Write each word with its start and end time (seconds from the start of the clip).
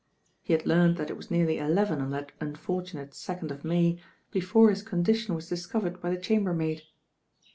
He 0.41 0.53
had 0.53 0.65
learned 0.65 0.97
that 0.97 1.11
it 1.11 1.15
was 1.15 1.29
nearly 1.29 1.59
eleven 1.59 2.01
on 2.01 2.09
that 2.09 2.31
unfortunate 2.39 3.13
second 3.13 3.51
of 3.51 3.63
May 3.63 4.01
before 4.31 4.71
his 4.71 4.81
condition 4.81 5.35
was 5.35 5.47
discovered 5.47 6.01
by 6.01 6.09
the 6.09 6.17
chambermaid. 6.19 6.81